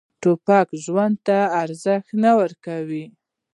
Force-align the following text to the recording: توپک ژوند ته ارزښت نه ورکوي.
توپک 0.21 0.67
ژوند 0.83 1.15
ته 1.27 1.37
ارزښت 1.61 2.09
نه 2.23 2.31
ورکوي. 2.39 3.05